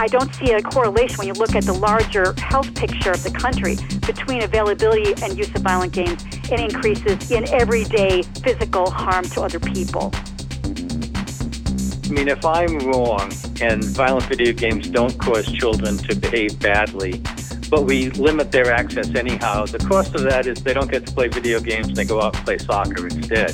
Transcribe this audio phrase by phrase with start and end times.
[0.00, 3.30] I don't see a correlation when you look at the larger health picture of the
[3.30, 3.76] country
[4.06, 9.60] between availability and use of violent games and increases in everyday physical harm to other
[9.60, 10.10] people.
[12.06, 17.22] I mean, if I'm wrong and violent video games don't cause children to behave badly,
[17.68, 21.12] but we limit their access anyhow, the cost of that is they don't get to
[21.12, 23.52] play video games, and they go out and play soccer instead.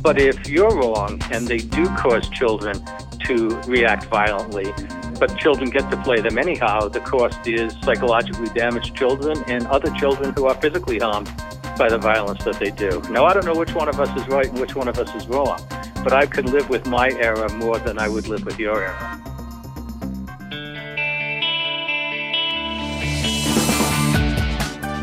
[0.00, 2.80] But if you're wrong and they do cause children
[3.24, 4.72] to react violently,
[5.22, 9.88] but children get to play them anyhow, the cost is psychologically damaged children and other
[9.92, 11.30] children who are physically harmed
[11.78, 13.00] by the violence that they do.
[13.08, 15.14] Now, I don't know which one of us is right and which one of us
[15.14, 15.60] is wrong
[16.02, 19.20] but I could live with my error more than I would live with your error.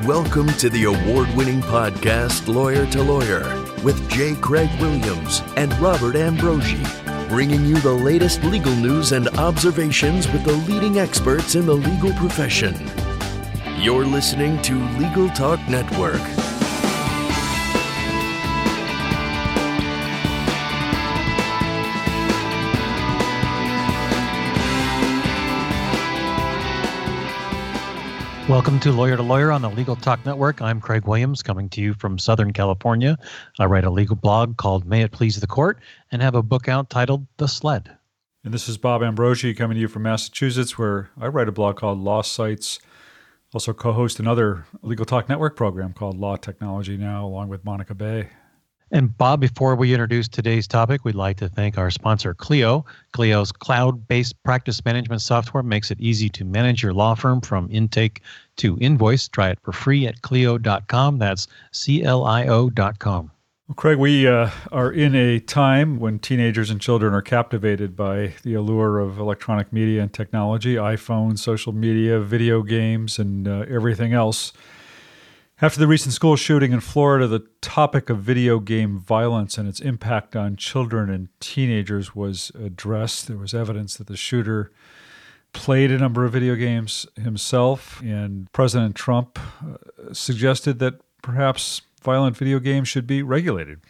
[0.05, 3.43] Welcome to the award winning podcast, Lawyer to Lawyer,
[3.83, 4.35] with J.
[4.35, 6.83] Craig Williams and Robert Ambrogi,
[7.29, 12.11] bringing you the latest legal news and observations with the leading experts in the legal
[12.13, 12.75] profession.
[13.77, 16.38] You're listening to Legal Talk Network.
[28.49, 30.59] Welcome to Lawyer to Lawyer on the Legal Talk Network.
[30.59, 33.15] I'm Craig Williams, coming to you from Southern California.
[33.59, 35.77] I write a legal blog called May It Please the Court
[36.11, 37.95] and have a book out titled The Sled.
[38.43, 41.75] And this is Bob Ambrogi coming to you from Massachusetts, where I write a blog
[41.75, 42.79] called Law Sites.
[43.53, 47.93] Also, co host another Legal Talk Network program called Law Technology Now, along with Monica
[47.93, 48.29] Bay.
[48.91, 52.85] And Bob, before we introduce today's topic, we'd like to thank our sponsor, Clio.
[53.13, 57.69] Clio's cloud based practice management software makes it easy to manage your law firm from
[57.71, 58.21] intake
[58.57, 59.27] to invoice.
[59.27, 61.19] Try it for free at Clio.com.
[61.19, 63.31] That's C L I O.com.
[63.67, 68.33] Well, Craig, we uh, are in a time when teenagers and children are captivated by
[68.41, 74.13] the allure of electronic media and technology, iPhones, social media, video games, and uh, everything
[74.13, 74.51] else.
[75.61, 79.81] After the recent school shooting in Florida, the topic of video game violence and its
[79.81, 83.27] impact on children and teenagers was addressed.
[83.27, 84.71] There was evidence that the shooter
[85.51, 92.37] played a number of video games himself, and President Trump uh, suggested that perhaps violent
[92.37, 93.81] video games should be regulated.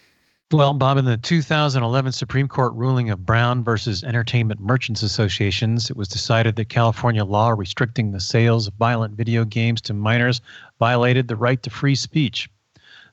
[0.51, 5.95] Well, Bob, in the 2011 Supreme Court ruling of Brown versus Entertainment Merchants Associations, it
[5.95, 10.41] was decided that California law restricting the sales of violent video games to minors
[10.79, 12.49] violated the right to free speech.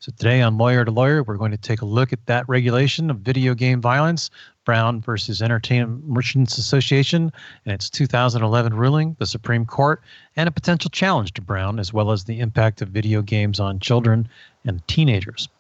[0.01, 3.11] So today on Lawyer to Lawyer, we're going to take a look at that regulation
[3.11, 4.31] of video game violence,
[4.65, 7.31] Brown versus Entertainment Merchants Association,
[7.67, 10.01] and its 2011 ruling, the Supreme Court,
[10.37, 13.79] and a potential challenge to Brown, as well as the impact of video games on
[13.79, 14.27] children
[14.65, 15.51] and teenagers.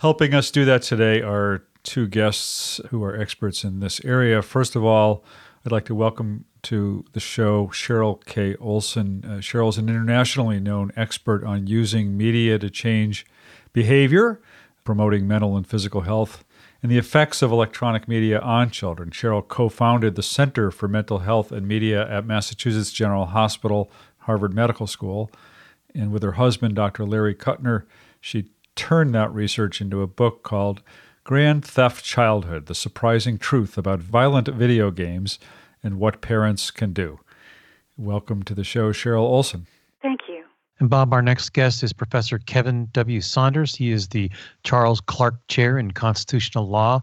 [0.00, 4.40] Helping us do that today are two guests who are experts in this area.
[4.40, 5.22] First of all,
[5.62, 8.56] I'd like to welcome to the show Cheryl K.
[8.56, 9.22] Olson.
[9.22, 13.26] Uh, Cheryl is an internationally known expert on using media to change
[13.74, 14.40] behavior,
[14.84, 16.46] promoting mental and physical health,
[16.82, 19.10] and the effects of electronic media on children.
[19.10, 23.90] Cheryl co founded the Center for Mental Health and Media at Massachusetts General Hospital,
[24.20, 25.30] Harvard Medical School.
[25.94, 27.04] And with her husband, Dr.
[27.04, 27.82] Larry Kutner,
[28.18, 28.48] she
[28.80, 30.82] turned that research into a book called
[31.22, 35.38] Grand Theft Childhood The Surprising Truth About Violent Video Games
[35.82, 37.20] and What Parents Can Do.
[37.98, 39.66] Welcome to the show, Cheryl Olson.
[40.00, 40.44] Thank you.
[40.78, 43.20] And Bob, our next guest is Professor Kevin W.
[43.20, 43.74] Saunders.
[43.74, 44.30] He is the
[44.64, 47.02] Charles Clark Chair in Constitutional Law,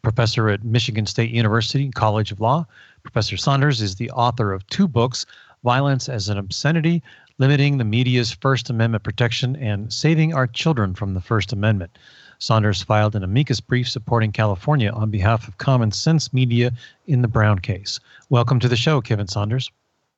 [0.00, 2.66] professor at Michigan State University College of Law.
[3.02, 5.26] Professor Saunders is the author of two books
[5.64, 7.02] Violence as an Obscenity
[7.40, 11.98] limiting the media's First Amendment protection and saving our children from the First Amendment.
[12.38, 16.70] Saunders filed an amicus brief supporting California on behalf of Common Sense Media
[17.06, 17.98] in the Brown case.
[18.28, 19.70] Welcome to the show, Kevin Saunders.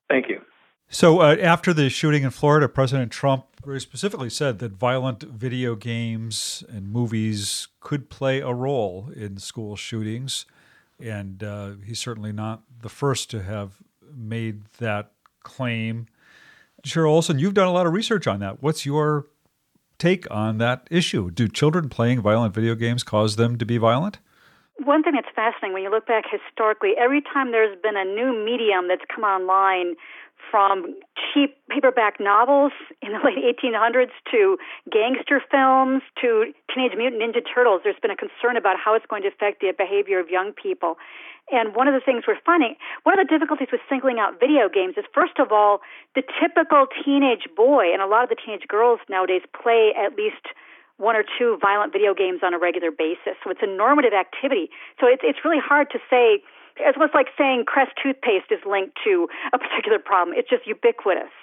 [0.08, 0.42] Thank you.
[0.88, 5.76] So, uh, after the shooting in Florida, President Trump very specifically said that violent video
[5.76, 10.44] games and movies could play a role in school shootings.
[10.98, 13.75] And uh, he's certainly not the first to have
[14.12, 15.12] made that
[15.44, 16.08] claim.
[16.84, 18.62] Cheryl Olson, you've done a lot of research on that.
[18.62, 19.26] What's your
[19.99, 21.31] take on that issue?
[21.31, 24.19] Do children playing violent video games cause them to be violent?
[24.82, 28.44] One thing that's fascinating when you look back historically, every time there's been a new
[28.44, 29.94] medium that's come online,
[30.50, 34.58] from cheap paperback novels in the late 1800s to
[34.90, 39.23] gangster films to Teenage Mutant Ninja Turtles, there's been a concern about how it's going
[39.23, 40.96] to affect the behavior of young people.
[41.50, 44.68] And one of the things we're finding, one of the difficulties with singling out video
[44.72, 45.80] games is, first of all,
[46.14, 50.54] the typical teenage boy and a lot of the teenage girls nowadays play at least
[50.96, 53.34] one or two violent video games on a regular basis.
[53.42, 54.70] So it's a normative activity.
[55.00, 56.40] So it's it's really hard to say
[56.76, 60.36] It's almost like saying Crest toothpaste is linked to a particular problem.
[60.38, 61.34] It's just ubiquitous.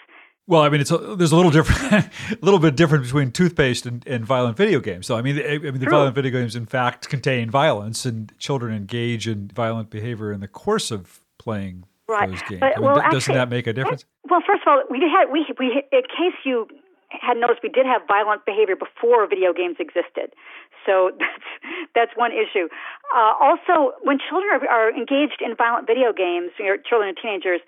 [0.50, 3.86] Well, I mean, it's a, there's a little different, a little bit different between toothpaste
[3.86, 5.06] and, and violent video games.
[5.06, 5.92] So, I mean, I, I mean, the True.
[5.92, 10.48] violent video games, in fact, contain violence, and children engage in violent behavior in the
[10.48, 12.28] course of playing Right.
[12.28, 12.62] those games.
[12.62, 14.06] But, I mean, well, th- doesn't that make a difference?
[14.28, 16.68] Well, first of all, we had we we in case you
[17.10, 20.34] had noticed, we did have violent behavior before video games existed.
[20.86, 21.46] So that's
[21.94, 22.68] that's one issue.
[23.16, 27.18] Uh, also, when children are, are engaged in violent video games, you know, children and
[27.22, 27.62] teenagers,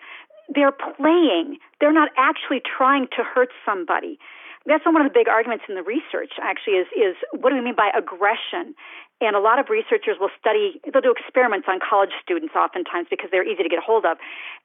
[0.50, 1.58] they're playing.
[1.80, 4.18] They're not actually trying to hurt somebody.
[4.66, 6.34] That's one of the big arguments in the research.
[6.42, 8.76] Actually, is is what do we mean by aggression?
[9.22, 10.82] And a lot of researchers will study.
[10.82, 14.18] They'll do experiments on college students, oftentimes because they're easy to get a hold of,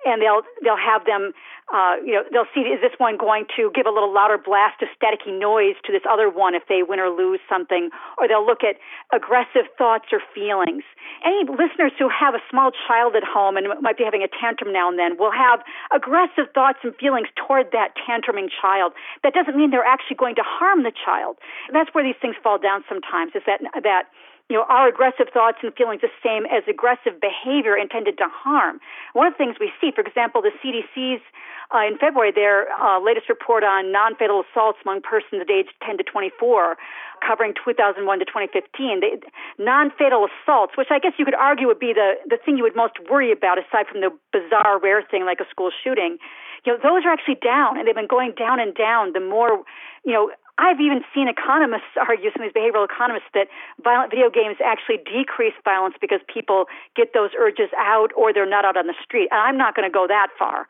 [0.04, 1.32] and they'll they'll have them.
[1.68, 4.80] Uh, you know, they'll see is this one going to give a little louder blast
[4.80, 8.46] of staticky noise to this other one if they win or lose something, or they'll
[8.46, 8.78] look at
[9.12, 10.84] aggressive thoughts or feelings.
[11.26, 14.72] Any listeners who have a small child at home and might be having a tantrum
[14.72, 15.60] now and then will have
[15.92, 18.92] aggressive thoughts and feelings toward that tantruming child.
[19.22, 21.36] That doesn't mean they're actually going to harm the child.
[21.72, 23.34] That's where these things fall down sometimes.
[23.34, 24.06] Is that that
[24.48, 28.78] you know, are aggressive thoughts and feelings the same as aggressive behavior intended to harm?
[29.12, 31.20] One of the things we see, for example, the CDC's
[31.74, 36.04] uh, in February, their uh, latest report on non-fatal assaults among persons aged 10 to
[36.04, 36.76] 24,
[37.26, 39.18] covering 2001 to 2015, they,
[39.58, 42.76] non-fatal assaults, which I guess you could argue would be the, the thing you would
[42.76, 46.18] most worry about aside from the bizarre, rare thing like a school shooting,
[46.64, 49.62] you know, those are actually down, and they've been going down and down the more,
[50.04, 53.48] you know, I've even seen economists argue, some of these behavioral economists, that
[53.82, 58.64] violent video games actually decrease violence because people get those urges out or they're not
[58.64, 59.28] out on the street.
[59.30, 60.66] And I'm not going to go that far.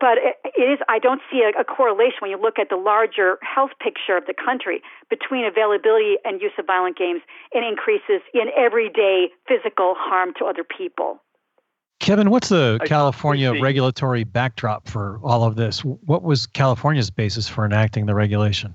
[0.00, 2.76] But it, it is, I don't see a, a correlation when you look at the
[2.76, 7.22] larger health picture of the country between availability and use of violent games
[7.54, 11.22] and increases in everyday physical harm to other people.
[12.00, 15.84] Kevin, what's the I- California regulatory backdrop for all of this?
[15.84, 18.74] What was California's basis for enacting the regulation?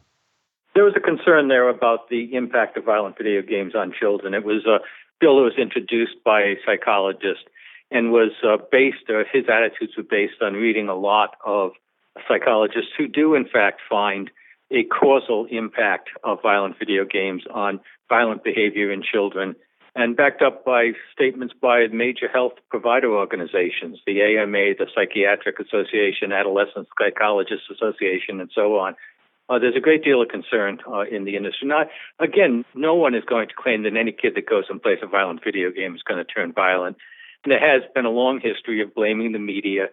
[0.75, 4.33] There was a concern there about the impact of violent video games on children.
[4.33, 4.79] It was a
[5.19, 7.45] bill that was introduced by a psychologist
[7.91, 11.71] and was uh, based, or his attitudes were based on reading a lot of
[12.27, 14.31] psychologists who do, in fact, find
[14.71, 17.79] a causal impact of violent video games on
[18.09, 19.55] violent behavior in children,
[19.95, 26.31] and backed up by statements by major health provider organizations, the AMA, the Psychiatric Association,
[26.31, 28.95] Adolescent Psychologists Association, and so on.
[29.49, 31.67] Uh, there's a great deal of concern uh, in the industry.
[31.67, 31.87] Not
[32.19, 35.07] again, no one is going to claim that any kid that goes and plays a
[35.07, 36.97] violent video game is going to turn violent.
[37.43, 39.87] And there has been a long history of blaming the media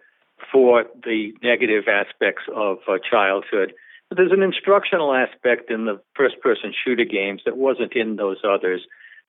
[0.51, 3.73] for the negative aspects of uh, childhood.
[4.07, 8.81] But there's an instructional aspect in the first-person shooter games that wasn't in those others,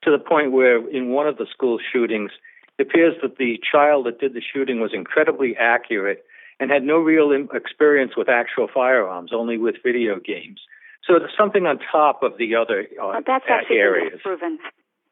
[0.02, 2.30] to the point where in one of the school shootings,
[2.78, 6.24] it appears that the child that did the shooting was incredibly accurate
[6.62, 10.60] and had no real experience with actual firearms, only with video games.
[11.04, 14.12] So there's something on top of the other uh, Uh, that's actually areas.
[14.14, 14.58] disproven.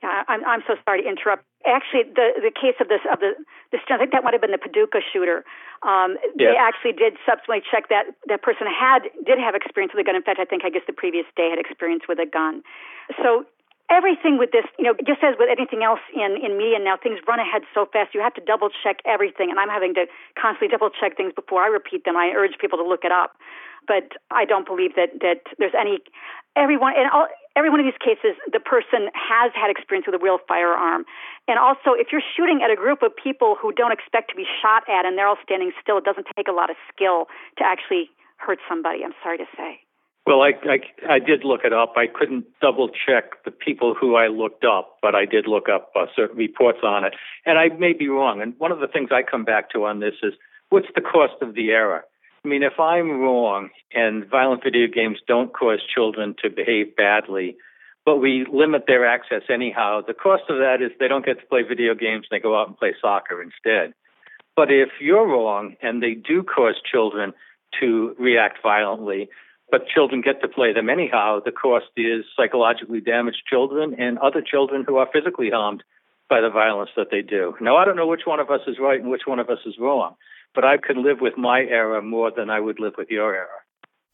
[0.02, 1.44] Yeah, I'm I'm so sorry to interrupt.
[1.66, 3.34] Actually, the the case of this of the
[3.72, 5.44] this I think that might have been the Paducah shooter.
[5.82, 10.06] Um, They actually did subsequently check that that person had did have experience with a
[10.08, 10.16] gun.
[10.16, 12.62] In fact, I think I guess the previous day had experience with a gun.
[13.22, 13.44] So
[13.90, 17.18] everything with this, you know, just as with anything else in in media now, things
[17.26, 18.14] run ahead so fast.
[18.14, 20.06] You have to double check everything, and I'm having to
[20.38, 22.16] constantly double check things before I repeat them.
[22.16, 23.36] I urge people to look it up,
[23.86, 25.98] but I don't believe that that there's any
[26.56, 30.22] everyone in all every one of these cases the person has had experience with a
[30.22, 31.04] real firearm
[31.48, 34.46] and also if you're shooting at a group of people who don't expect to be
[34.62, 37.26] shot at and they're all standing still it doesn't take a lot of skill
[37.58, 39.78] to actually hurt somebody i'm sorry to say
[40.30, 41.94] Well, I, I, I did look it up.
[41.96, 45.90] I couldn't double check the people who I looked up, but I did look up
[45.96, 47.14] uh, certain reports on it.
[47.44, 48.40] And I may be wrong.
[48.40, 50.34] And one of the things I come back to on this is
[50.68, 52.04] what's the cost of the error?
[52.44, 57.56] I mean, if I'm wrong and violent video games don't cause children to behave badly,
[58.04, 61.46] but we limit their access anyhow, the cost of that is they don't get to
[61.46, 63.94] play video games, they go out and play soccer instead.
[64.54, 67.32] But if you're wrong and they do cause children
[67.80, 69.28] to react violently,
[69.70, 74.42] but children get to play them anyhow, the cost is psychologically damaged children and other
[74.42, 75.82] children who are physically harmed
[76.28, 77.54] by the violence that they do.
[77.60, 79.58] Now, I don't know which one of us is right and which one of us
[79.66, 80.14] is wrong,
[80.54, 83.64] but I could live with my error more than I would live with your error.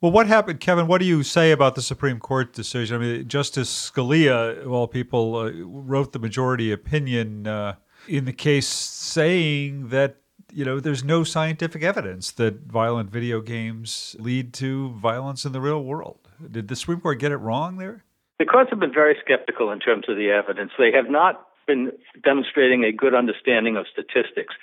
[0.01, 0.87] Well, what happened, Kevin?
[0.87, 2.97] What do you say about the Supreme Court decision?
[2.97, 8.33] I mean, Justice Scalia, of all people, uh, wrote the majority opinion uh, in the
[8.33, 10.17] case saying that
[10.57, 15.61] you know there's no scientific evidence that violent video games lead to violence in the
[15.61, 16.19] real world.
[16.51, 18.05] Did the Supreme Court get it wrong there?
[18.39, 20.73] The courts have been very skeptical in terms of the evidence.
[20.79, 21.93] They have not been
[22.25, 24.55] demonstrating a good understanding of statistics,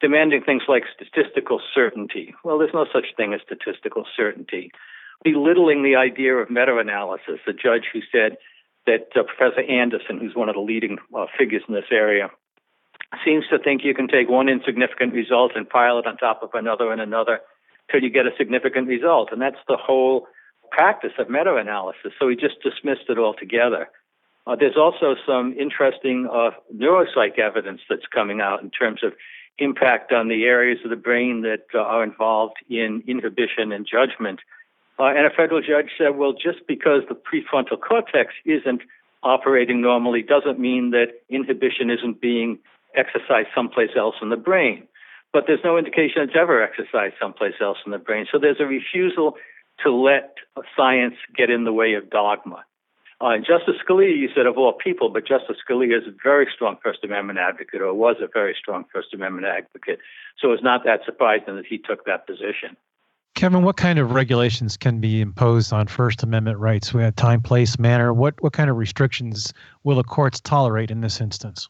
[0.00, 2.34] demanding things like statistical certainty.
[2.44, 4.70] Well, there's no such thing as statistical certainty.
[5.22, 8.38] Belittling the idea of meta analysis, the judge who said
[8.86, 12.30] that uh, Professor Anderson, who's one of the leading uh, figures in this area,
[13.24, 16.50] seems to think you can take one insignificant result and pile it on top of
[16.54, 17.40] another and another
[17.90, 19.30] till you get a significant result.
[19.32, 20.26] And that's the whole
[20.70, 22.12] practice of meta analysis.
[22.18, 23.88] So he just dismissed it altogether.
[24.46, 29.12] Uh, there's also some interesting uh, neuropsych evidence that's coming out in terms of
[29.58, 34.40] impact on the areas of the brain that uh, are involved in inhibition and judgment.
[34.98, 38.82] Uh, and a federal judge said, well, just because the prefrontal cortex isn't
[39.22, 42.58] operating normally doesn't mean that inhibition isn't being
[42.96, 44.86] exercised someplace else in the brain.
[45.32, 48.26] But there's no indication it's ever exercised someplace else in the brain.
[48.30, 49.36] So there's a refusal
[49.82, 50.34] to let
[50.76, 52.64] science get in the way of dogma.
[53.20, 56.76] Uh, Justice Scalia, you said of all people, but Justice Scalia is a very strong
[56.82, 60.00] First Amendment advocate, or was a very strong First Amendment advocate.
[60.40, 62.76] So it's not that surprising that he took that position.
[63.36, 66.92] Kevin, what kind of regulations can be imposed on First Amendment rights?
[66.92, 68.12] We have time, place, manner.
[68.12, 71.68] What what kind of restrictions will the courts tolerate in this instance?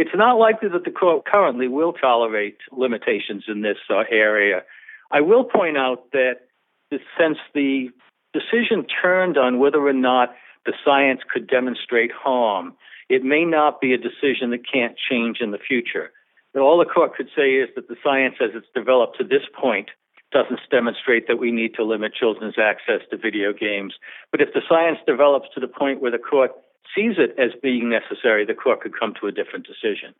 [0.00, 4.62] It's not likely that the court currently will tolerate limitations in this uh, area.
[5.10, 6.36] I will point out that
[7.18, 7.90] since the
[8.32, 10.30] decision turned on whether or not
[10.64, 12.72] the science could demonstrate harm,
[13.10, 16.12] it may not be a decision that can't change in the future.
[16.56, 19.90] All the court could say is that the science as it's developed to this point
[20.32, 23.92] doesn't demonstrate that we need to limit children's access to video games.
[24.30, 26.52] But if the science develops to the point where the court
[26.94, 30.14] sees it as being necessary, the court could come to a different decision.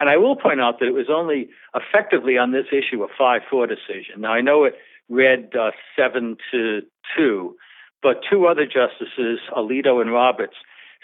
[0.00, 3.42] And I will point out that it was only effectively on this issue a 5
[3.50, 4.20] 4 decision.
[4.20, 4.74] Now, I know it
[5.08, 6.82] read uh, 7 to
[7.16, 7.56] 2,
[8.02, 10.56] but two other justices, Alito and Roberts,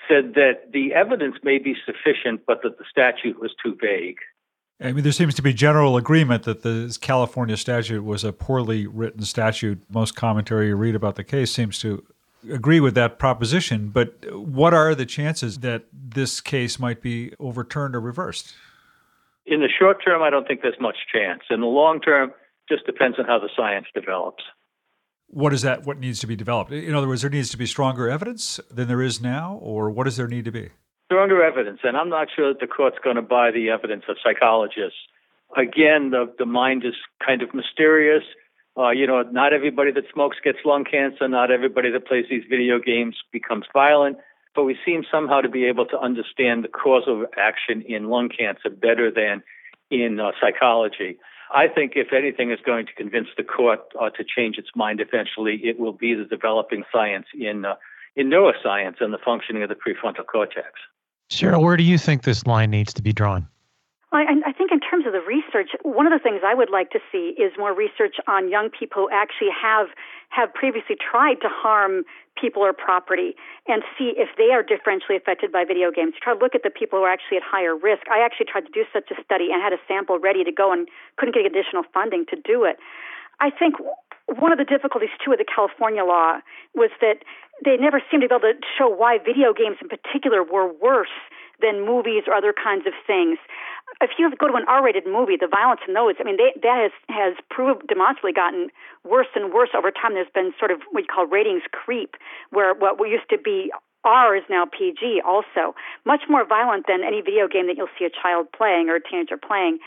[0.08, 4.18] said that the evidence may be sufficient, but that the statute was too vague.
[4.80, 8.86] I mean, there seems to be general agreement that the California statute was a poorly
[8.86, 9.80] written statute.
[9.88, 12.04] Most commentary you read about the case seems to
[12.50, 13.88] agree with that proposition.
[13.88, 18.54] But what are the chances that this case might be overturned or reversed?
[19.46, 21.42] In the short term, I don't think there's much chance.
[21.50, 22.32] In the long term,
[22.68, 24.42] just depends on how the science develops.
[25.28, 25.84] What is that?
[25.84, 26.72] What needs to be developed?
[26.72, 30.04] In other words, there needs to be stronger evidence than there is now, or what
[30.04, 30.70] does there need to be?
[31.06, 34.16] Stronger evidence, and I'm not sure that the court's going to buy the evidence of
[34.24, 34.98] psychologists.
[35.56, 38.22] Again, the the mind is kind of mysterious.
[38.76, 41.28] Uh, you know, not everybody that smokes gets lung cancer.
[41.28, 44.18] Not everybody that plays these video games becomes violent.
[44.54, 48.70] But we seem somehow to be able to understand the causal action in lung cancer
[48.70, 49.42] better than
[49.90, 51.18] in uh, psychology.
[51.52, 55.00] I think if anything is going to convince the court uh, to change its mind
[55.00, 57.74] eventually, it will be the developing science in uh,
[58.16, 60.68] in neuroscience and the functioning of the prefrontal cortex.
[61.30, 63.48] Cheryl, where do you think this line needs to be drawn?
[64.14, 66.90] I, I think in terms of the research, one of the things I would like
[66.90, 69.88] to see is more research on young people who actually have
[70.30, 72.04] have previously tried to harm
[72.34, 73.34] people or property
[73.66, 76.14] and see if they are differentially affected by video games.
[76.20, 78.06] Try to look at the people who are actually at higher risk.
[78.10, 80.72] I actually tried to do such a study and had a sample ready to go
[80.72, 82.78] and couldn't get additional funding to do it.
[83.38, 83.76] I think
[84.26, 86.40] one of the difficulties too with the California law
[86.74, 87.22] was that
[87.64, 91.14] they never seemed to be able to show why video games in particular were worse
[91.60, 93.38] than movies or other kinds of things.
[94.00, 96.90] If you go to an R-rated movie, the violence in those, I mean, they, that
[96.90, 98.68] has has proved demonstrably gotten
[99.04, 100.14] worse and worse over time.
[100.14, 102.16] There's been sort of what you call ratings creep,
[102.50, 103.70] where what used to be
[104.04, 105.74] R is now PG, also
[106.04, 109.02] much more violent than any video game that you'll see a child playing or a
[109.02, 109.78] teenager playing.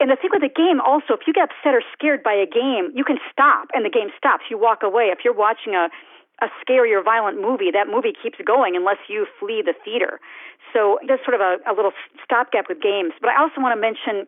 [0.00, 2.48] And the thing with the game also, if you get upset or scared by a
[2.48, 4.44] game, you can stop and the game stops.
[4.48, 5.12] You walk away.
[5.12, 5.92] If you're watching a
[6.42, 10.20] a scary or violent movie, that movie keeps going unless you flee the theater.
[10.72, 11.92] So there's sort of a, a little
[12.24, 13.12] stopgap with games.
[13.20, 14.26] But I also want to mention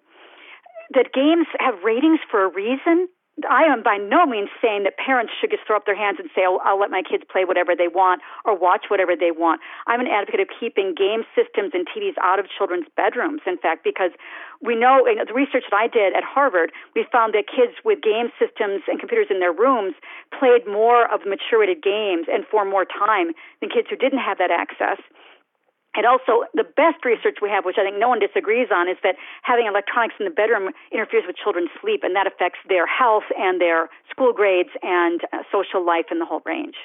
[0.94, 3.08] that games have ratings for a reason.
[3.48, 6.28] I am by no means saying that parents should just throw up their hands and
[6.36, 9.60] say, oh, I'll let my kids play whatever they want or watch whatever they want.
[9.86, 13.84] I'm an advocate of keeping game systems and TVs out of children's bedrooms, in fact,
[13.88, 14.12] because
[14.60, 18.04] we know in the research that I did at Harvard, we found that kids with
[18.04, 19.96] game systems and computers in their rooms
[20.36, 23.32] played more of mature rated games and for more time
[23.64, 25.00] than kids who didn't have that access.
[25.94, 28.96] And also, the best research we have, which I think no one disagrees on, is
[29.02, 33.28] that having electronics in the bedroom interferes with children's sleep, and that affects their health
[33.36, 36.76] and their school grades and uh, social life in the whole range.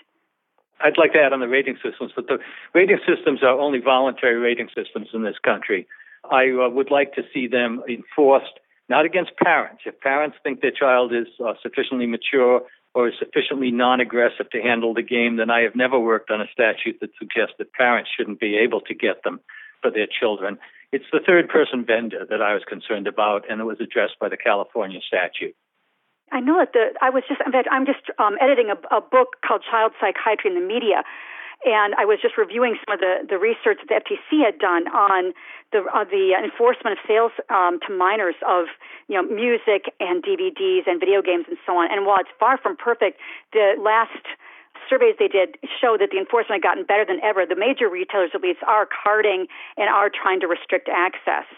[0.81, 2.37] I'd like to add on the rating systems, but the
[2.73, 5.87] rating systems are only voluntary rating systems in this country.
[6.29, 8.59] I uh, would like to see them enforced
[8.89, 9.83] not against parents.
[9.85, 12.61] If parents think their child is uh, sufficiently mature
[12.97, 16.41] or is sufficiently non aggressive to handle the game, then I have never worked on
[16.41, 19.39] a statute that suggests that parents shouldn't be able to get them
[19.83, 20.57] for their children.
[20.91, 24.29] It's the third person vendor that I was concerned about, and it was addressed by
[24.29, 25.55] the California statute.
[26.31, 28.99] I know that the I was just in fact I'm just um, editing a, a
[28.99, 31.05] book called Child Psychiatry in the Media,
[31.65, 34.87] and I was just reviewing some of the, the research that the FTC had done
[34.93, 35.33] on
[35.71, 38.67] the uh, the enforcement of sales um, to minors of
[39.07, 41.91] you know music and DVDs and video games and so on.
[41.91, 43.19] And while it's far from perfect,
[43.53, 44.21] the last
[44.89, 47.45] surveys they did show that the enforcement had gotten better than ever.
[47.45, 51.49] The major retailers, at least, are carding and are trying to restrict access.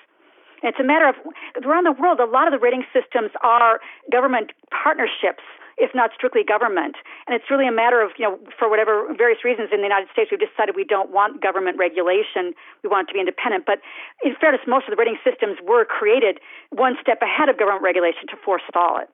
[0.64, 1.16] It's a matter of
[1.64, 3.80] around the world, a lot of the rating systems are
[4.12, 5.44] government partnerships
[5.80, 6.96] if not strictly government.
[7.26, 10.12] And it's really a matter of, you know, for whatever various reasons in the United
[10.12, 12.54] States, we've decided we don't want government regulation.
[12.84, 13.66] We want it to be independent.
[13.66, 13.80] But
[14.24, 18.28] in fairness, most of the rating systems were created one step ahead of government regulation
[18.30, 19.10] to forestall it.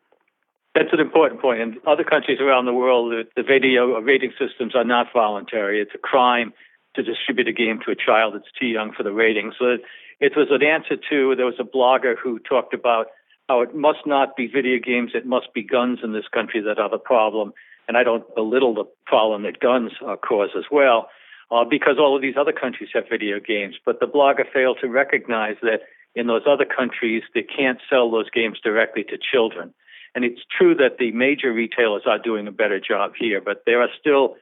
[0.75, 1.61] That's an important point.
[1.61, 5.79] In other countries around the world, the, video uh, rating systems are not voluntary.
[5.79, 6.51] It's a crime
[6.95, 9.53] to distribute a game to a child that's too young for the rating.
[9.57, 9.77] So
[10.19, 13.07] it was an answer to there was a blogger who talked about
[13.47, 16.79] how it must not be video games, it must be guns in this country that
[16.79, 17.53] are the problem.
[17.87, 21.09] And I don't belittle the problem that guns uh, cause as well,
[21.51, 23.75] uh, because all of these other countries have video games.
[23.85, 25.81] But the blogger failed to recognize that
[26.15, 29.73] in those other countries, they can't sell those games directly to children.
[30.15, 33.81] And it's true that the major retailers are doing a better job here, but there
[33.81, 34.37] are still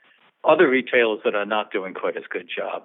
[0.45, 2.83] other retailers that are not doing quite as good job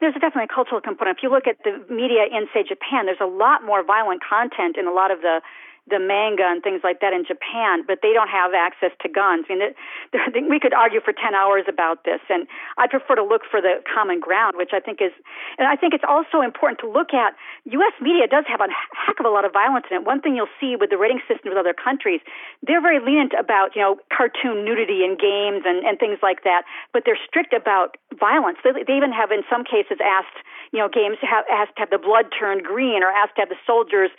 [0.00, 1.18] there's definitely a cultural component.
[1.18, 4.76] If you look at the media in, say, Japan, there's a lot more violent content
[4.76, 5.40] in a lot of the
[5.88, 9.46] the manga and things like that in Japan, but they don't have access to guns.
[9.48, 13.42] I mean, we could argue for 10 hours about this, and I prefer to look
[13.50, 15.12] for the common ground, which I think is,
[15.56, 17.34] and I think it's also important to look at.
[17.64, 17.96] U.S.
[18.00, 20.04] media does have a heck of a lot of violence in it.
[20.04, 22.20] One thing you'll see with the rating system with other countries,
[22.62, 26.62] they're very lenient about, you know, cartoon nudity in games and, and things like that,
[26.92, 28.58] but they're strict about violence.
[28.64, 30.38] They, they even have, in some cases, asked,
[30.72, 33.42] you know, games to have, asked to have the blood turned green or asked to
[33.42, 34.10] have the soldiers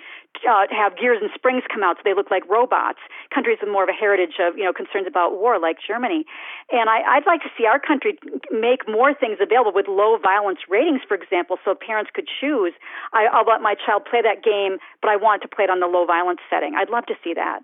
[0.48, 3.00] uh, have gears and springs come out so they look like robots.
[3.34, 6.26] Countries with more of a heritage of you know concerns about war, like Germany,
[6.72, 8.18] and I, I'd like to see our country
[8.52, 12.74] make more things available with low violence ratings, for example, so parents could choose.
[13.14, 15.80] I, I'll let my child play that game, but I want to play it on
[15.80, 16.76] the low violence setting.
[16.78, 17.62] I'd love to see that.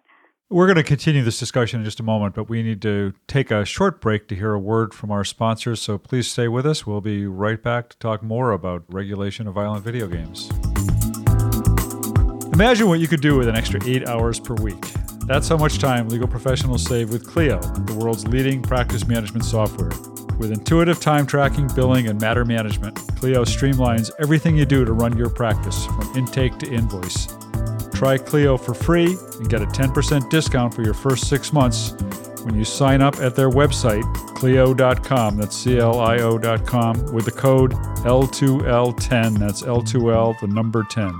[0.47, 3.49] We're going to continue this discussion in just a moment, but we need to take
[3.49, 5.81] a short break to hear a word from our sponsors.
[5.81, 6.85] So please stay with us.
[6.85, 10.51] We'll be right back to talk more about regulation of violent video games.
[12.55, 14.81] Imagine what you could do with an extra eight hours per week.
[15.25, 19.91] That's how much time legal professionals save with Clio, the world's leading practice management software.
[20.37, 25.17] With intuitive time tracking, billing, and matter management, Clio streamlines everything you do to run
[25.17, 27.27] your practice, from intake to invoice.
[27.93, 31.91] Try Clio for free and get a 10% discount for your first six months
[32.45, 35.35] when you sign up at their website, Clio.com.
[35.35, 37.73] That's C L I O.com with the code
[38.05, 39.39] L2L10.
[39.39, 41.13] That's L2L, the number 10.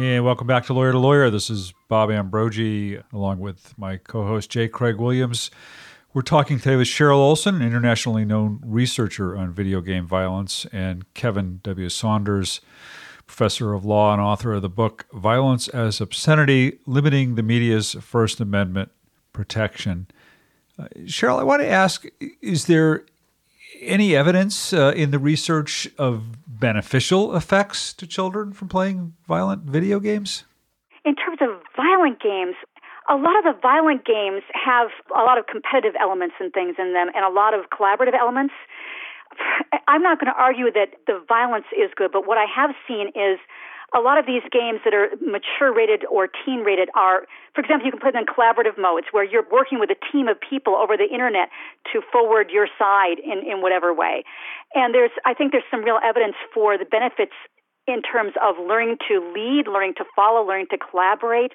[0.00, 1.28] And welcome back to Lawyer to Lawyer.
[1.28, 4.66] This is Bob Ambrogi, along with my co host J.
[4.66, 5.50] Craig Williams.
[6.14, 11.60] We're talking today with Cheryl Olson, internationally known researcher on video game violence, and Kevin
[11.64, 11.90] W.
[11.90, 12.62] Saunders,
[13.26, 18.40] professor of law and author of the book Violence as Obscenity Limiting the Media's First
[18.40, 18.90] Amendment
[19.34, 20.06] Protection.
[20.78, 22.06] Uh, Cheryl, I want to ask
[22.40, 23.04] is there
[23.82, 29.98] any evidence uh, in the research of beneficial effects to children from playing violent video
[29.98, 30.44] games?
[31.04, 32.54] In terms of violent games,
[33.08, 36.92] a lot of the violent games have a lot of competitive elements and things in
[36.92, 38.54] them and a lot of collaborative elements.
[39.88, 43.08] I'm not going to argue that the violence is good, but what I have seen
[43.08, 43.40] is
[43.94, 47.86] a lot of these games that are mature rated or teen rated are, for example,
[47.86, 50.76] you can play them in collaborative modes where you're working with a team of people
[50.76, 51.50] over the internet
[51.92, 54.22] to forward your side in, in whatever way.
[54.74, 57.34] And there's, I think there's some real evidence for the benefits
[57.88, 61.52] in terms of learning to lead, learning to follow, learning to collaborate.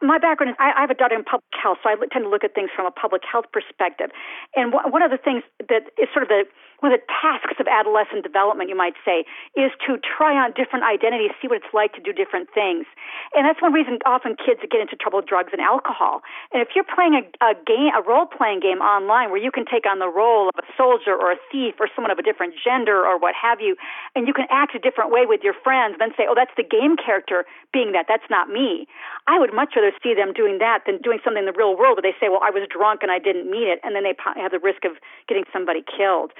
[0.00, 2.28] My background is I, I have a daughter in public health, so I tend to
[2.28, 4.08] look at things from a public health perspective.
[4.56, 6.44] And one of the things that is sort of the
[6.84, 9.24] one of the tasks of adolescent development, you might say,
[9.56, 12.84] is to try on different identities, see what it's like to do different things.
[13.32, 16.20] And that's one reason often kids get into trouble with drugs and alcohol.
[16.52, 19.64] And if you're playing a, a game, a role playing game online where you can
[19.64, 22.52] take on the role of a soldier or a thief or someone of a different
[22.60, 23.80] gender or what have you,
[24.12, 26.68] and you can act a different way with your friends, then say, oh, that's the
[26.68, 28.12] game character being that.
[28.12, 28.84] That's not me.
[29.24, 31.96] I would much rather see them doing that than doing something in the real world
[31.96, 34.12] where they say, well, I was drunk and I didn't mean it, and then they
[34.36, 36.36] have the risk of getting somebody killed.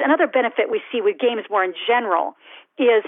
[0.00, 2.36] Another benefit we see with games more in general
[2.78, 3.02] is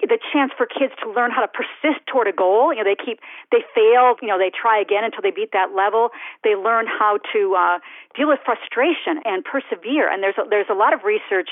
[0.00, 2.72] the chance for kids to learn how to persist toward a goal.
[2.72, 3.18] You know, they keep
[3.50, 4.14] they fail.
[4.22, 6.10] You know, they try again until they beat that level.
[6.44, 7.78] They learn how to uh,
[8.14, 10.10] deal with frustration and persevere.
[10.10, 11.50] And there's a, there's a lot of research.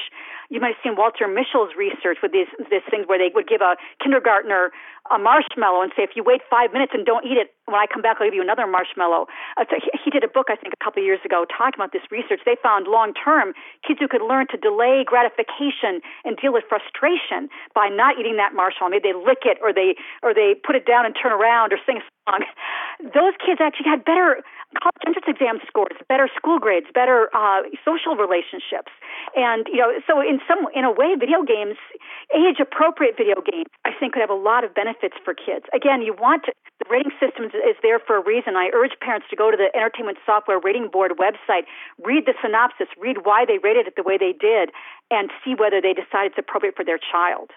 [0.50, 3.60] You might have seen Walter Mischel's research with these these things where they would give
[3.60, 4.70] a kindergartner
[5.12, 7.84] a marshmallow and say, if you wait five minutes and don't eat it, when I
[7.84, 9.28] come back, I'll give you another marshmallow.
[9.56, 11.76] Uh, so he, he did a book, I think, a couple of years ago talking
[11.76, 12.40] about this research.
[12.44, 13.52] They found long term
[13.84, 18.56] kids who could learn to delay gratification and deal with frustration by not eating that
[18.56, 18.96] marshmallow.
[18.96, 21.78] Maybe they lick it or they or they put it down and turn around or
[21.84, 22.44] sing a song.
[23.02, 24.40] Those kids actually had better
[24.82, 28.90] college entrance exam scores, better school grades, better uh, social relationships,
[29.36, 31.76] and you know, so in some in a way, video games,
[32.34, 35.66] age appropriate video games, I think could have a lot of benefits for kids.
[35.74, 38.56] Again, you want to, the rating system is there for a reason.
[38.56, 41.70] I urge parents to go to the Entertainment Software Rating Board website,
[42.02, 44.70] read the synopsis, read why they rated it the way they did,
[45.10, 47.50] and see whether they decide it's appropriate for their child.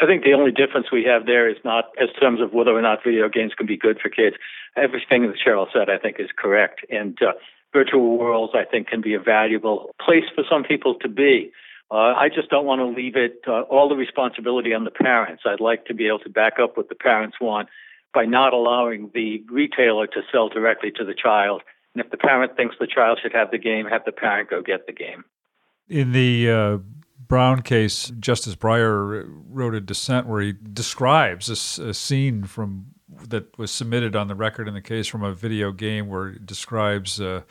[0.00, 2.82] I think the only difference we have there is not as terms of whether or
[2.82, 4.36] not video games can be good for kids.
[4.76, 6.86] Everything that Cheryl said, I think, is correct.
[6.88, 7.32] And uh,
[7.72, 11.50] virtual worlds, I think, can be a valuable place for some people to be.
[11.90, 15.42] Uh, I just don't want to leave it uh, all the responsibility on the parents.
[15.46, 17.68] I'd like to be able to back up what the parents want
[18.14, 21.62] by not allowing the retailer to sell directly to the child.
[21.94, 24.62] And if the parent thinks the child should have the game, have the parent go
[24.62, 25.24] get the game.
[25.88, 26.78] In the uh,
[27.18, 32.86] Brown case, Justice Breyer wrote a dissent where he describes a, a, scene from
[33.28, 36.46] that was submitted on the record in the case from a video game where it
[36.46, 37.42] describes uh,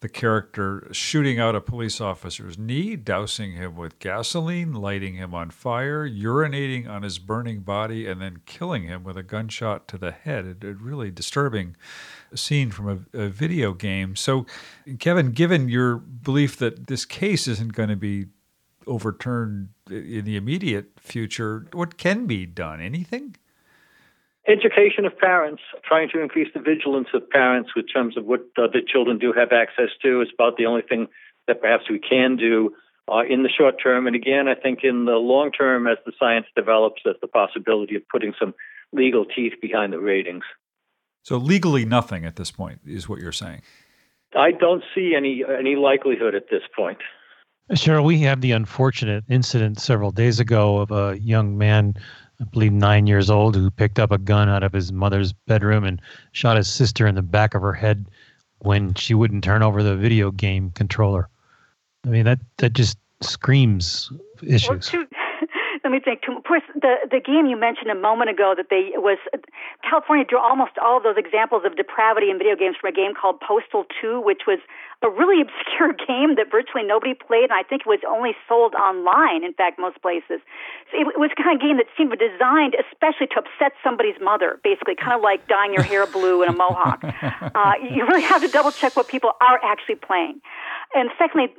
[0.00, 5.50] the character shooting out a police officer's knee, dousing him with gasoline, lighting him on
[5.50, 10.12] fire, urinating on his burning body, and then killing him with a gunshot to the
[10.12, 10.58] head.
[10.62, 11.76] A, a really disturbing
[12.34, 14.14] scene from a, a video game.
[14.14, 14.46] So,
[15.00, 18.26] Kevin, given your belief that this case isn't going to be
[18.88, 22.80] overturned in the immediate future, what can be done?
[22.80, 23.36] Anything?
[24.48, 28.66] Education of parents, trying to increase the vigilance of parents in terms of what uh,
[28.66, 31.06] the children do have access to is about the only thing
[31.46, 32.74] that perhaps we can do
[33.12, 34.06] uh, in the short term.
[34.06, 37.94] And again, I think in the long term, as the science develops, there's the possibility
[37.96, 38.54] of putting some
[38.92, 40.44] legal teeth behind the ratings.
[41.22, 43.62] So legally, nothing at this point is what you're saying.
[44.34, 46.98] I don't see any any likelihood at this point.
[47.72, 51.94] Cheryl, we have the unfortunate incident several days ago of a young man,
[52.40, 55.84] I believe nine years old, who picked up a gun out of his mother's bedroom
[55.84, 56.00] and
[56.32, 58.06] shot his sister in the back of her head
[58.60, 61.28] when she wouldn't turn over the video game controller.
[62.06, 64.10] I mean, that, that just screams
[64.42, 64.92] issues.
[64.92, 65.04] Well,
[65.84, 66.22] let me think.
[66.28, 69.18] Of course, the the game you mentioned a moment ago that they was
[69.82, 73.12] California drew almost all of those examples of depravity in video games from a game
[73.14, 74.58] called Postal 2, which was
[75.02, 78.74] a really obscure game that virtually nobody played, and I think it was only sold
[78.74, 79.44] online.
[79.44, 80.40] In fact, most places.
[80.90, 84.58] So it, it was kind of game that seemed designed especially to upset somebody's mother,
[84.64, 87.02] basically, kind of like dyeing your hair blue in a mohawk.
[87.58, 90.40] Uh, you really have to double check what people are actually playing.
[90.94, 91.52] And secondly,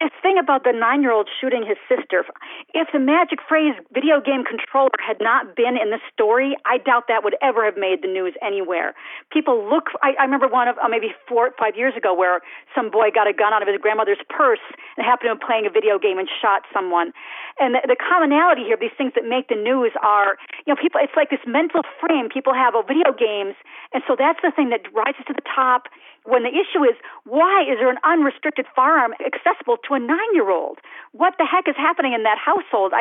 [0.00, 2.24] this thing about the nine year old shooting his sister,
[2.72, 7.04] if the magic phrase video game controller had not been in the story, I doubt
[7.08, 8.94] that would ever have made the news anywhere.
[9.30, 12.40] People look, I, I remember one of uh, maybe four, five years ago where
[12.74, 14.64] some boy got a gun out of his grandmother's purse
[14.96, 17.12] and happened to be playing a video game and shot someone.
[17.58, 20.36] And the, the commonality here, these things that make the news are,
[20.66, 23.56] you know, people, it's like this mental frame people have of video games.
[23.92, 25.88] And so that's the thing that rises to the top
[26.24, 30.50] when the issue is why is there an unrestricted firearm accessible to a nine year
[30.50, 30.78] old?
[31.12, 32.92] What the heck is happening in that household?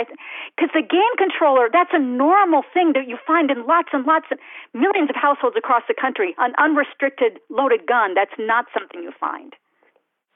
[0.56, 4.28] Because the game controller, that's a normal thing that you find in lots and lots
[4.32, 4.40] of
[4.74, 6.36] millions of households across the country.
[6.40, 9.54] An unrestricted loaded gun, that's not something you find.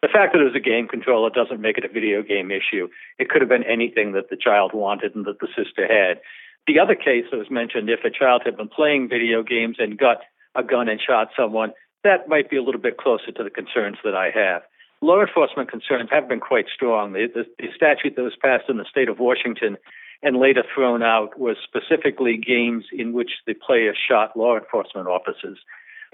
[0.03, 2.89] The fact that it was a game controller doesn't make it a video game issue.
[3.17, 6.19] It could have been anything that the child wanted and that the sister had.
[6.67, 9.97] The other case that was mentioned, if a child had been playing video games and
[9.97, 10.17] got
[10.55, 11.71] a gun and shot someone,
[12.03, 14.63] that might be a little bit closer to the concerns that I have.
[14.99, 17.13] Law enforcement concerns have been quite strong.
[17.13, 19.77] The, the, the statute that was passed in the state of Washington
[20.21, 25.59] and later thrown out was specifically games in which the player shot law enforcement officers.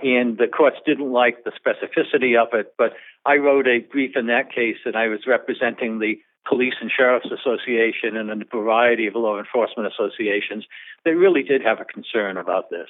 [0.02, 2.94] And the courts didn't like the specificity of it, but
[3.26, 7.32] I wrote a brief in that case, and I was representing the Police and Sheriff's
[7.32, 10.66] Association and a variety of law enforcement associations.
[11.06, 12.90] They really did have a concern about this.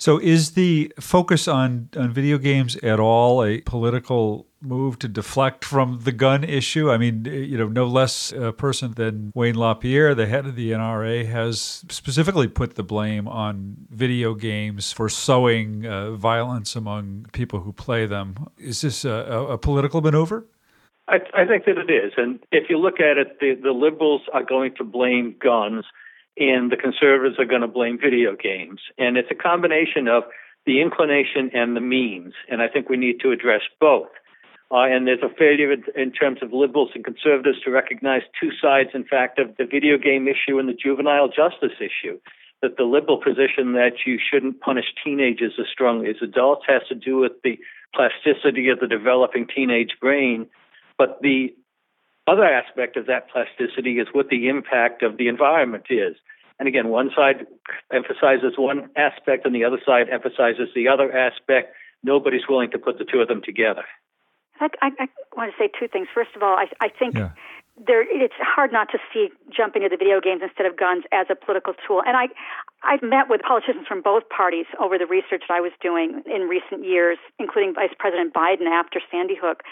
[0.00, 5.62] So, is the focus on, on video games at all a political move to deflect
[5.62, 6.90] from the gun issue?
[6.90, 10.70] I mean, you know, no less a person than Wayne LaPierre, the head of the
[10.70, 17.60] NRA, has specifically put the blame on video games for sowing uh, violence among people
[17.60, 18.48] who play them.
[18.56, 19.10] Is this a,
[19.50, 20.46] a political maneuver?
[21.08, 22.12] I, I, think that it is.
[22.16, 25.84] And if you look at it, the, the liberals are going to blame guns
[26.36, 28.80] and the conservatives are going to blame video games.
[28.98, 30.24] And it's a combination of
[30.66, 32.34] the inclination and the means.
[32.48, 34.08] And I think we need to address both.
[34.72, 38.90] Uh, and there's a failure in terms of liberals and conservatives to recognize two sides,
[38.94, 42.20] in fact, of the video game issue and the juvenile justice issue.
[42.62, 46.94] That the liberal position that you shouldn't punish teenagers as strongly as adults has to
[46.94, 47.58] do with the
[47.94, 50.46] plasticity of the developing teenage brain.
[50.98, 51.54] But the
[52.30, 56.16] other aspect of that plasticity is what the impact of the environment is.
[56.58, 57.46] And again, one side
[57.92, 61.74] emphasizes one aspect and the other side emphasizes the other aspect.
[62.02, 63.84] Nobody's willing to put the two of them together.
[64.60, 66.08] I, I, I want to say two things.
[66.14, 67.30] First of all, I, I think Yeah.
[67.86, 71.26] There it's hard not to see jumping into the video games instead of guns as
[71.30, 72.02] a political tool.
[72.04, 72.28] And I
[72.84, 76.48] I've met with politicians from both parties over the research that I was doing in
[76.48, 79.62] recent years, including Vice President Biden after Sandy Hook.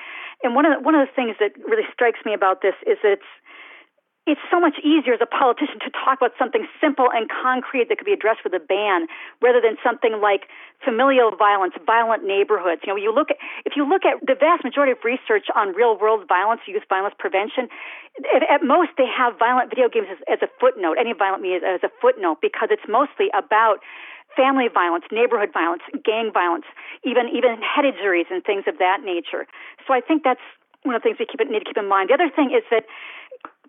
[0.42, 2.98] And one of the, one of the things that really strikes me about this is
[3.02, 3.32] that it's
[4.28, 7.96] it's so much easier as a politician to talk about something simple and concrete that
[7.96, 9.08] could be addressed with a ban
[9.40, 10.52] rather than something like
[10.84, 12.84] familial violence, violent neighborhoods.
[12.84, 15.72] You know, you look at, if you look at the vast majority of research on
[15.72, 17.72] real world violence, youth violence prevention,
[18.28, 21.80] at, most they have violent video games as, as a footnote, any violent media as
[21.80, 23.80] a footnote because it's mostly about
[24.36, 26.68] family violence, neighborhood violence, gang violence,
[27.00, 29.48] even even head injuries and things of that nature.
[29.88, 30.44] So I think that's
[30.84, 32.10] one of the things we keep, need to keep in mind.
[32.10, 32.84] The other thing is that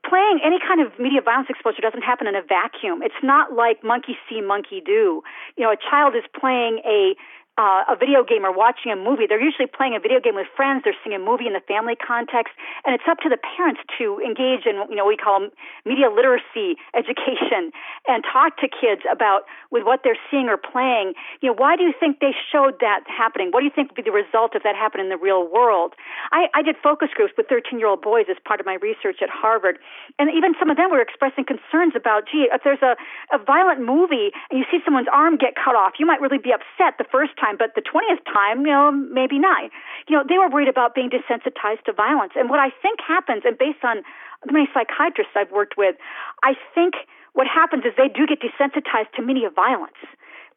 [0.08, 3.02] playing any kind of media violence exposure doesn't happen in a vacuum.
[3.02, 5.22] It's not like monkey see, monkey do.
[5.58, 7.16] You know, a child is playing a
[7.60, 9.28] uh, a video game or watching a movie.
[9.28, 10.88] They're usually playing a video game with friends.
[10.88, 12.56] They're seeing a movie in the family context,
[12.88, 15.44] and it's up to the parents to engage in you know what we call
[15.84, 17.76] media literacy education
[18.08, 19.44] and talk to kids about
[19.76, 21.20] with what they're seeing or playing.
[21.44, 23.52] You know, why do you think they showed that happening?
[23.52, 26.00] What do you think would be the result if that happened in the real world?
[26.32, 29.20] I, I did focus groups with 13 year old boys as part of my research
[29.20, 29.80] at Harvard,
[30.16, 32.96] and even some of them were expressing concerns about, gee, if there's a,
[33.36, 36.56] a violent movie and you see someone's arm get cut off, you might really be
[36.56, 39.72] upset the first time, but the 20th time, you know, maybe not.
[40.08, 42.34] You know, they were worried about being desensitized to violence.
[42.36, 44.04] And what I think happens, and based on
[44.46, 45.96] the many psychiatrists I've worked with,
[46.44, 46.96] I think
[47.34, 49.98] what happens is they do get desensitized to media violence.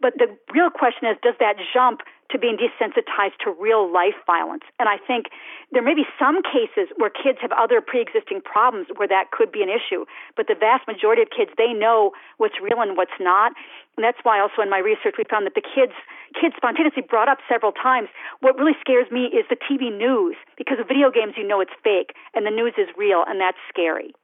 [0.03, 2.03] But the real question is, does that jump
[2.35, 4.67] to being desensitized to real life violence?
[4.83, 5.31] And I think
[5.71, 9.62] there may be some cases where kids have other pre-existing problems where that could be
[9.62, 10.03] an issue.
[10.35, 12.11] But the vast majority of kids, they know
[12.43, 13.55] what's real and what's not.
[13.95, 15.95] And that's why also in my research we found that the kids
[16.35, 18.09] kids spontaneously brought up several times
[18.41, 21.77] what really scares me is the TV news because of video games you know it's
[21.85, 24.17] fake and the news is real and that's scary.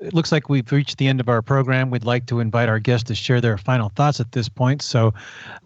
[0.00, 1.90] It looks like we've reached the end of our program.
[1.90, 4.82] We'd like to invite our guests to share their final thoughts at this point.
[4.82, 5.14] So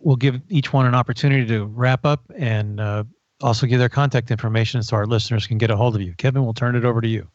[0.00, 3.04] we'll give each one an opportunity to wrap up and uh,
[3.40, 6.14] also give their contact information so our listeners can get a hold of you.
[6.14, 7.26] Kevin, we'll turn it over to you.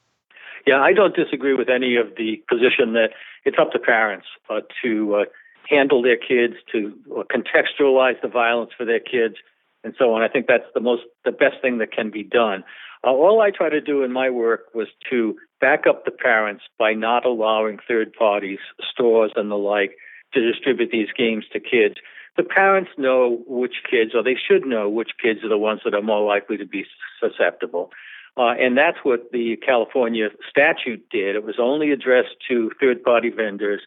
[0.66, 3.10] Yeah, I don't disagree with any of the position that
[3.44, 5.26] it's up to parents uh, to uh,
[5.70, 9.36] handle their kids, to uh, contextualize the violence for their kids,
[9.84, 10.22] and so on.
[10.22, 12.64] I think that's the most, the best thing that can be done.
[13.06, 16.64] Uh, all I try to do in my work was to back up the parents
[16.80, 18.60] by not allowing third parties,
[18.92, 19.98] stores, and the like
[20.34, 21.96] to distribute these games to kids.
[22.38, 25.94] The parents know which kids, or they should know which kids are the ones that
[25.94, 26.86] are more likely to be
[27.20, 27.92] susceptible.
[28.36, 31.36] Uh, and that's what the California statute did.
[31.36, 33.82] It was only addressed to third party vendors,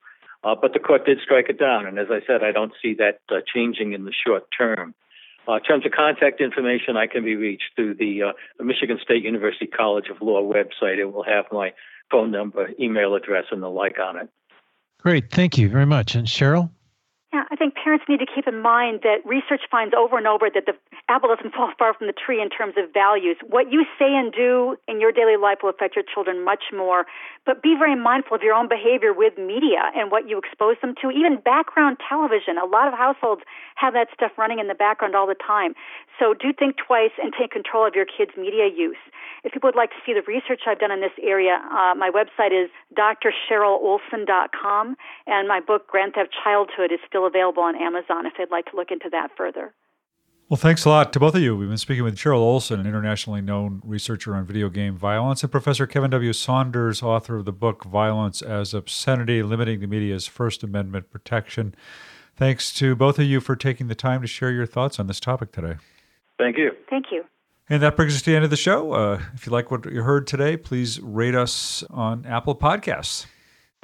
[0.44, 1.87] uh, but the court did strike it down.
[1.87, 4.94] And as I said, I don't see that uh, changing in the short term.
[5.48, 9.22] Uh, in terms of contact information, I can be reached through the uh, Michigan State
[9.22, 10.98] University College of Law website.
[10.98, 11.72] It will have my
[12.11, 14.28] phone number, email address, and the like on it.
[14.98, 15.30] Great.
[15.30, 16.14] Thank you very much.
[16.14, 16.70] And Cheryl?
[17.32, 20.48] Yeah, I think parents need to keep in mind that research finds over and over
[20.48, 20.74] that the
[21.08, 23.36] apple doesn't fall far from the tree in terms of values.
[23.42, 27.04] What you say and do in your daily life will affect your children much more.
[27.44, 30.94] But be very mindful of your own behavior with media and what you expose them
[31.02, 31.10] to.
[31.10, 32.58] Even background television.
[32.62, 33.42] A lot of households
[33.74, 35.74] have that stuff running in the background all the time.
[36.18, 38.96] So do think twice and take control of your kids' media use.
[39.44, 42.10] If people would like to see the research I've done in this area, uh, my
[42.10, 48.50] website is drcherylolson.com, and my book, Grand Theft Childhood, is available on Amazon if they'd
[48.50, 49.72] like to look into that further.
[50.48, 51.57] Well, thanks a lot to both of you.
[51.57, 55.50] We've been speaking with Cheryl Olson, an internationally known researcher on video game violence, and
[55.50, 56.33] Professor Kevin W.
[56.33, 61.74] Saunders, author of the book Violence as Obscenity Limiting the Media's First Amendment Protection.
[62.37, 65.18] Thanks to both of you for taking the time to share your thoughts on this
[65.18, 65.79] topic today.
[66.38, 66.70] Thank you.
[66.88, 67.24] Thank you.
[67.68, 68.92] And that brings us to the end of the show.
[68.92, 73.26] Uh, if you like what you heard today, please rate us on Apple Podcasts.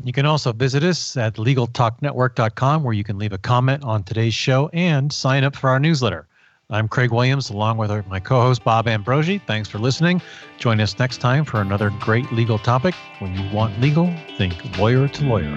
[0.04, 4.34] You can also visit us at legaltalknetwork.com where you can leave a comment on today's
[4.34, 6.26] show and sign up for our newsletter.
[6.70, 9.40] I'm Craig Williams along with my co host Bob Ambrogi.
[9.46, 10.20] Thanks for listening.
[10.58, 12.94] Join us next time for another great legal topic.
[13.20, 15.54] When you want legal, think lawyer to lawyer.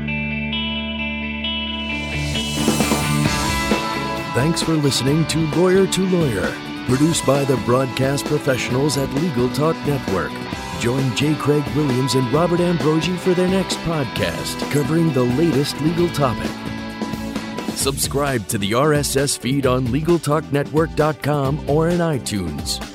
[4.35, 6.53] Thanks for listening to Lawyer to Lawyer,
[6.87, 10.31] produced by the broadcast professionals at Legal Talk Network.
[10.79, 11.35] Join J.
[11.35, 16.51] Craig Williams and Robert Ambrogi for their next podcast covering the latest legal topic.
[17.75, 22.94] Subscribe to the RSS feed on LegalTalkNetwork.com or in iTunes.